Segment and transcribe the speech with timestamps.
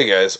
[0.00, 0.38] Hey guys,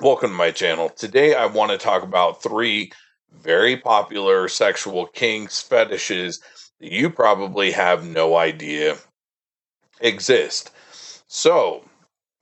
[0.00, 0.88] welcome to my channel.
[0.88, 2.90] Today I want to talk about three
[3.32, 6.40] very popular sexual kinks, fetishes
[6.80, 8.96] that you probably have no idea
[10.00, 10.72] exist.
[11.28, 11.84] So,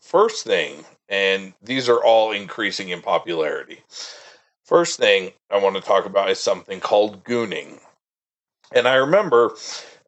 [0.01, 3.83] first thing, and these are all increasing in popularity.
[4.65, 7.81] First thing I want to talk about is something called gooning.
[8.73, 9.57] And I remember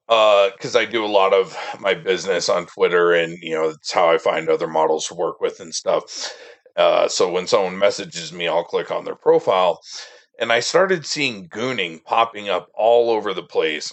[0.06, 3.92] because uh, I do a lot of my business on Twitter, and you know it's
[3.92, 6.32] how I find other models to work with and stuff.
[6.76, 9.80] Uh, so when someone messages me, I'll click on their profile,
[10.40, 13.92] and I started seeing gooning popping up all over the place,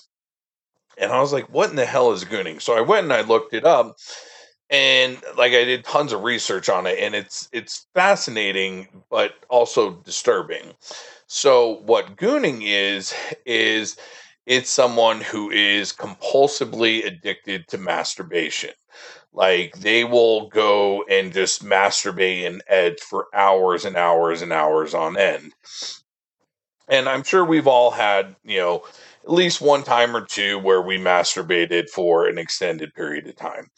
[0.97, 3.21] and I was like, "What in the hell is gooning?" So I went and I
[3.21, 3.95] looked it up,
[4.69, 9.91] and like I did tons of research on it, and it's it's fascinating but also
[10.05, 10.73] disturbing.
[11.27, 13.13] So what gooning is
[13.45, 13.97] is
[14.45, 18.71] it's someone who is compulsively addicted to masturbation.
[19.31, 24.93] Like they will go and just masturbate and edge for hours and hours and hours
[24.93, 25.53] on end.
[26.87, 28.83] And I'm sure we've all had, you know,
[29.23, 33.71] at least one time or two where we masturbated for an extended period of time.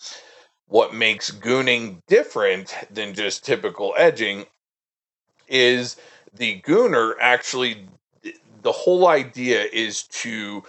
[0.68, 4.46] What makes gooning different than just typical edging
[5.48, 5.96] is
[6.34, 7.88] the gooner actually
[8.66, 10.64] the whole idea is to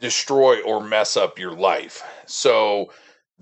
[0.00, 2.02] destroy or mess up your life.
[2.24, 2.90] So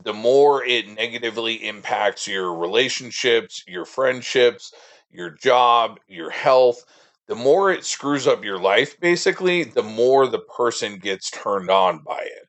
[0.02, 4.74] the more it negatively impacts your relationships, your friendships,
[5.12, 6.84] your job, your health,
[7.28, 12.00] the more it screws up your life, basically, the more the person gets turned on
[12.00, 12.48] by it.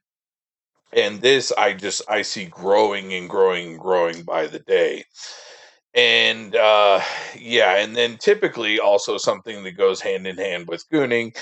[0.93, 5.05] And this I just I see growing and growing and growing by the day
[5.97, 7.01] and uh,
[7.37, 11.35] yeah, and then typically also something that goes hand in hand with gooning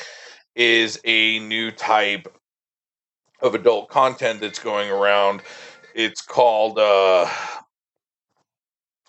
[0.55, 2.33] is a new type
[3.41, 5.41] of adult content that's going around.
[5.93, 7.29] It's called uh,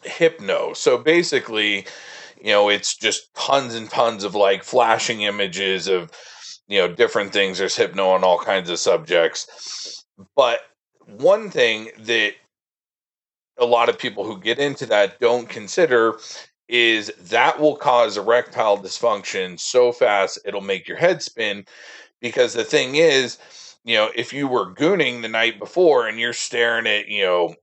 [0.03, 0.73] hypno.
[0.73, 1.87] So basically,
[2.43, 6.11] you know, it's just tons and tons of like flashing images of
[6.67, 7.59] you know different things.
[7.59, 10.05] There's hypno on all kinds of subjects,
[10.35, 10.59] but
[11.06, 12.33] one thing that
[13.59, 16.19] a lot of people who get into that don't consider
[16.69, 21.65] is that will cause erectile dysfunction so fast it'll make your head spin.
[22.21, 23.39] Because the thing is
[23.84, 27.55] you know if you were gooning the night before and you're staring at you know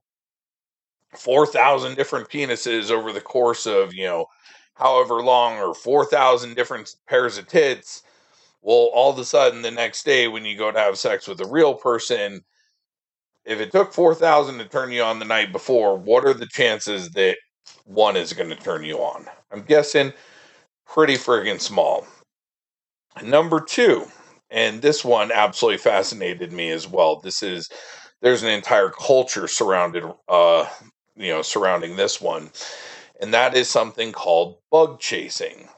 [1.15, 4.25] 4000 different penises over the course of you know
[4.75, 8.03] however long or 4000 different pairs of tits
[8.61, 11.39] well all of a sudden the next day when you go to have sex with
[11.41, 12.43] a real person
[13.45, 17.09] if it took 4000 to turn you on the night before what are the chances
[17.11, 17.37] that
[17.85, 19.25] one is going to turn you on?
[19.51, 20.13] I'm guessing
[20.85, 22.07] pretty friggin small.
[23.21, 24.07] Number two
[24.53, 27.69] and this one absolutely fascinated me as well this is
[28.21, 30.65] there's an entire culture surrounded uh
[31.15, 32.49] you know surrounding this one
[33.21, 35.69] and that is something called bug chasing.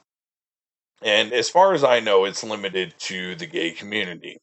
[1.01, 4.37] And as far as i know it's limited to the gay community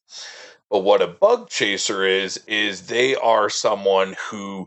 [0.72, 4.66] but what a bug chaser is, is they are someone who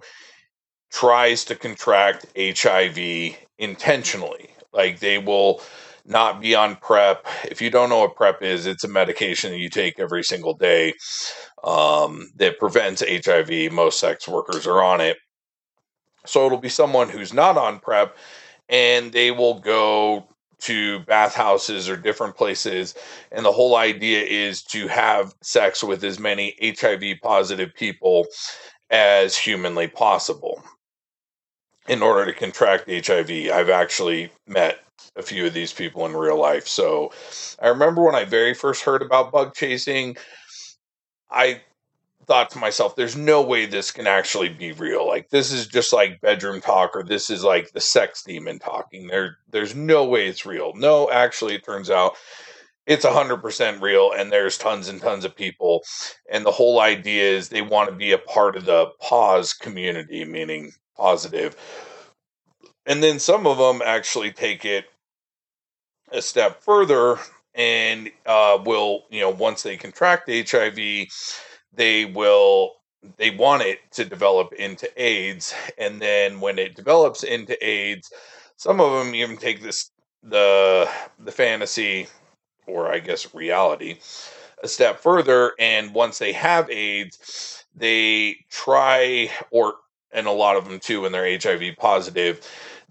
[0.92, 4.52] tries to contract HIV intentionally.
[4.72, 5.64] Like they will
[6.06, 7.26] not be on PrEP.
[7.46, 10.54] If you don't know what PrEP is, it's a medication that you take every single
[10.54, 10.94] day
[11.64, 13.72] um, that prevents HIV.
[13.72, 15.18] Most sex workers are on it.
[16.28, 18.16] So it'll be someone who's not on PrEP
[18.70, 20.28] and they will go
[20.60, 22.96] to bathhouses or different places.
[23.32, 28.26] And the whole idea is to have sex with as many HIV positive people
[28.90, 30.64] as humanly possible
[31.88, 33.30] in order to contract HIV.
[33.52, 34.80] I've actually met
[35.16, 36.68] a few of these people in real life.
[36.68, 37.12] So
[37.62, 40.18] I remember when I very first heard about bug chasing,
[41.32, 41.62] I
[42.26, 45.08] thought to myself, there's no way this can actually be real.
[45.08, 49.08] Like this is just like bedroom talk, or this is like the sex demon talking.
[49.08, 50.74] There, there's no way it's real.
[50.76, 52.16] No, actually, it turns out
[52.88, 55.84] it's 100% real and there's tons and tons of people
[56.32, 60.24] and the whole idea is they want to be a part of the poz community
[60.24, 61.56] meaning positive
[62.86, 64.86] and then some of them actually take it
[66.12, 67.18] a step further
[67.56, 70.80] and uh, will you know once they contract hiv
[71.76, 72.74] they will
[73.18, 78.12] they want it to develop into AIDS, and then when it develops into AIDS,
[78.58, 79.92] some of them even take this
[80.24, 80.90] the
[81.20, 82.08] the fantasy
[82.68, 84.00] or I guess reality
[84.64, 89.76] a step further, and once they have AIDS, they try or
[90.12, 92.42] and a lot of them too when they're HIV positive,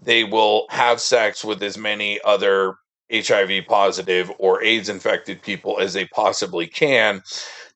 [0.01, 2.75] they will have sex with as many other
[3.11, 7.21] HIV positive or AIDS infected people as they possibly can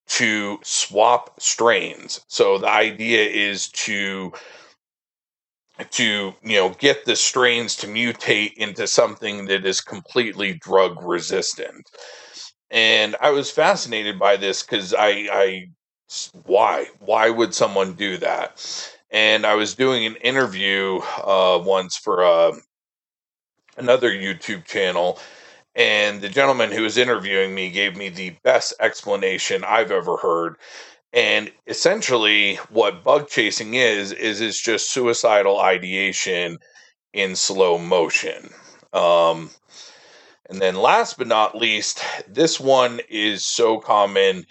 [0.10, 2.22] to swap strains.
[2.28, 4.34] So the idea is to
[5.92, 11.90] to you know get the strains to mutate into something that is completely drug resistant.
[12.72, 15.68] And i was fascinated by this because I, I
[16.46, 16.88] why?
[17.00, 18.66] Why would someone do that?
[19.12, 22.54] And i was doing an interview uh, once for uh,
[23.78, 25.20] another youtube channel
[25.80, 30.56] and the gentleman who was interviewing me gave me the best explanation i've ever heard
[31.12, 36.60] and essentially, what bug chasing is, is it's just suicidal ideation
[37.14, 38.50] in slow motion.
[38.94, 39.50] Um,
[40.50, 44.46] and then last but not least, this one is so common,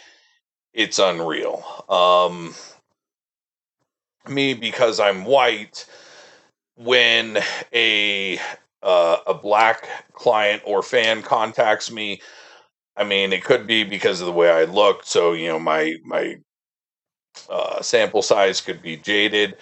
[0.73, 1.65] it's unreal.
[1.89, 2.55] Um,
[4.29, 5.87] me, because I'm white,
[6.75, 7.39] when
[7.73, 8.41] a
[8.83, 12.21] uh, a black client or fan contacts me,
[12.97, 15.05] I mean, it could be because of the way I look.
[15.05, 16.37] So, you know, my my
[17.49, 19.57] uh, sample size could be jaded,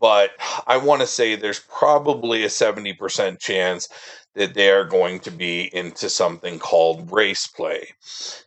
[0.00, 0.30] but
[0.66, 3.88] I want to say there's probably a 70% chance
[4.34, 7.88] that they are going to be into something called race play.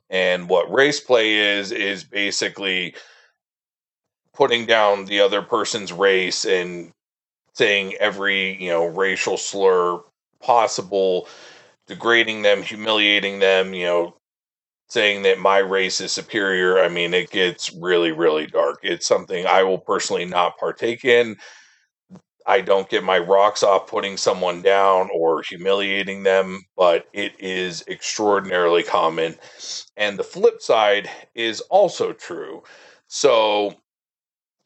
[0.09, 2.95] And what race play is, is basically
[4.33, 6.91] putting down the other person's race and
[7.55, 9.99] saying every, you know, racial slur
[10.41, 11.27] possible,
[11.87, 14.17] degrading them, humiliating them, you know,
[14.89, 18.79] saying that my race is superior, I mean, it gets really, really dark.
[18.83, 21.37] It's something I will personally not partake in.
[22.47, 27.83] I don't get my rocks off putting someone down or humiliating them, but it is
[27.87, 29.35] extraordinarily common.
[29.97, 32.63] And the flip side is also true.
[33.07, 33.73] So,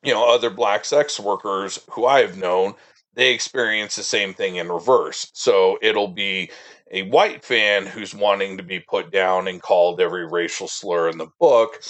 [0.04, 2.74] you know, other black sex workers who I have known,
[3.16, 5.30] they experience the same thing in reverse.
[5.34, 6.51] So it'll be
[6.92, 11.18] a white fan who's wanting to be put down and called every racial slur in
[11.18, 11.81] the book.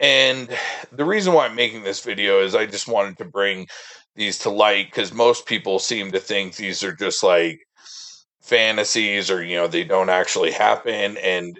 [0.00, 0.48] And
[0.92, 3.66] the reason why I'm making this video is I just wanted to bring
[4.14, 7.60] these to light because most people seem to think these are just like
[8.42, 11.16] fantasies or, you know, they don't actually happen.
[11.18, 11.58] And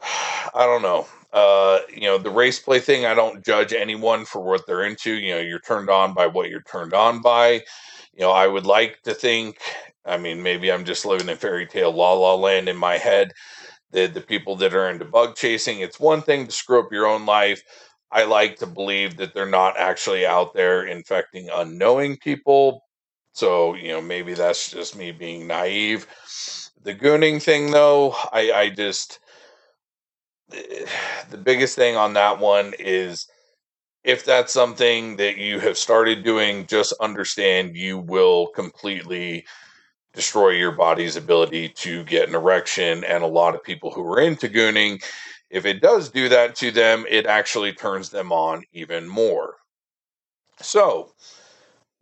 [0.54, 1.06] I don't know.
[1.36, 5.14] Uh, you know, the race play thing, I don't judge anyone for what they're into.
[5.14, 7.52] You know, you're turned on by what you're turned on by.
[8.14, 9.58] You know, I would like to think
[10.06, 13.32] I mean, maybe I'm just living in fairy tale la la land in my head.
[13.92, 17.06] The the people that are into bug chasing, it's one thing to screw up your
[17.06, 17.62] own life.
[18.12, 22.84] I like to believe that they're not actually out there infecting unknowing people.
[23.34, 26.06] So, you know, maybe that's just me being naive.
[26.82, 29.18] The gooning thing though, I, I just
[31.30, 33.26] the biggest thing on that one is
[34.04, 39.44] if that's something that you have started doing, just understand you will completely
[40.14, 43.02] destroy your body's ability to get an erection.
[43.04, 45.04] And a lot of people who are into gooning,
[45.50, 49.56] if it does do that to them, it actually turns them on even more.
[50.60, 51.12] So,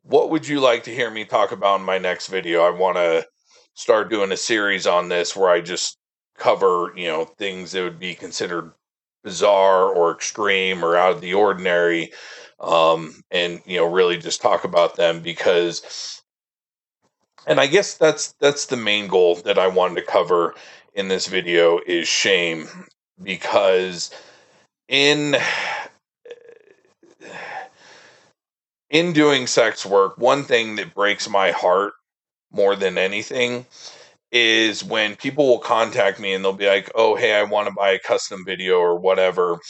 [0.03, 2.63] what would you like to hear me talk about in my next video?
[2.63, 3.27] I want to
[3.73, 5.99] start doing a series on this where I just
[6.37, 8.73] cover, you know, things that would be considered
[9.23, 12.13] bizarre or extreme or out of the ordinary
[12.61, 16.23] um, and you know really just talk about them because
[17.47, 20.55] and I guess that's that's the main goal that I wanted to cover
[20.95, 22.69] in this video is shame
[23.23, 24.11] because
[24.89, 25.37] in
[28.91, 31.95] in doing sex work, one thing that breaks my heart
[32.53, 33.67] more than anything
[34.35, 37.75] is when people will contact me and they'll be like, "Oh, hey, I want to
[37.75, 39.61] buy a custom video or whatever."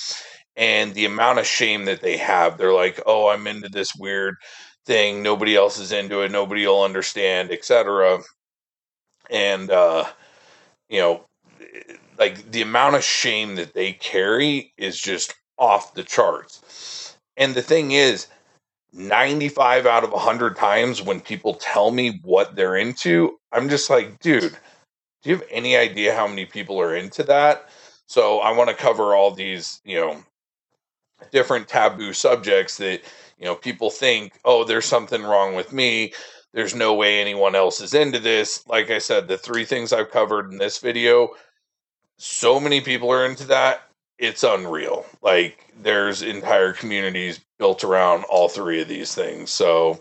[0.57, 4.37] And the amount of shame that they have, they're like, "Oh, I'm into this weird
[4.87, 5.23] thing.
[5.23, 6.33] Nobody else is into it.
[6.33, 8.21] Nobody will understand etc
[9.31, 10.05] and uh
[10.89, 11.25] you know
[12.19, 17.17] like the amount of shame that they carry is just off the charts.
[17.37, 18.27] And the thing is
[18.95, 24.19] 95 out of 100 times when people tell me what they're into i'm just like
[24.21, 24.57] dude
[25.23, 27.69] do you have any idea how many people are into that
[28.07, 30.17] so i want to cover all these you know
[31.33, 33.03] different taboo subjects that
[33.39, 36.13] you know, people think, oh, there's something wrong with me.
[36.53, 38.67] There's no way anyone else is into this.
[38.67, 41.31] Like I said, the three things I've covered in this video,
[42.17, 43.83] so many people are into that.
[44.19, 45.05] It's unreal.
[45.21, 49.51] Like there's entire communities built around all three of these things.
[49.51, 50.01] So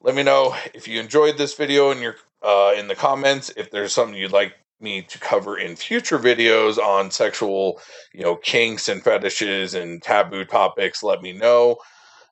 [0.00, 3.50] let me know if you enjoyed this video in your uh, in the comments.
[3.56, 7.80] If there's something you'd like me to cover in future videos on sexual,
[8.14, 11.76] you know, kinks and fetishes and taboo topics, let me know.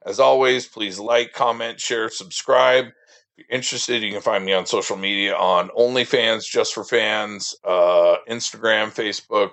[0.06, 2.87] As always, please like, comment, share, subscribe.
[2.87, 2.92] If
[3.37, 8.16] you're interested, you can find me on social media on OnlyFans, Just for Fans, uh,
[8.28, 9.50] Instagram, Facebook,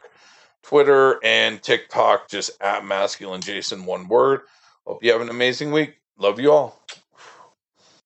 [0.63, 4.41] Twitter, and TikTok, just at Masculine Jason, one word.
[4.85, 5.95] Hope you have an amazing week.
[6.17, 6.85] Love you all.